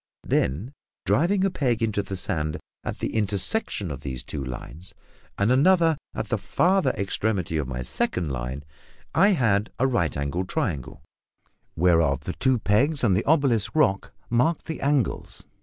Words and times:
Then, 0.27 0.73
driving 1.05 1.45
a 1.45 1.51
peg 1.51 1.83
into 1.83 2.01
the 2.01 2.17
sand 2.17 2.57
at 2.83 2.97
the 2.97 3.13
intersection 3.13 3.91
of 3.91 3.99
these 4.01 4.23
two 4.23 4.43
lines, 4.43 4.95
and 5.37 5.51
another 5.51 5.95
at 6.15 6.29
the 6.29 6.39
farther 6.39 6.89
extremity 6.97 7.57
of 7.57 7.67
my 7.67 7.83
second 7.83 8.31
line, 8.31 8.63
I 9.13 9.33
had 9.33 9.71
a 9.77 9.85
right 9.85 10.17
angled 10.17 10.49
triangle, 10.49 11.03
whereof 11.75 12.21
the 12.23 12.33
two 12.33 12.57
pegs 12.57 13.03
and 13.03 13.15
the 13.15 13.23
obelisk 13.25 13.75
rock 13.75 14.11
marked 14.27 14.65
the 14.65 14.81
angles. 14.81 15.43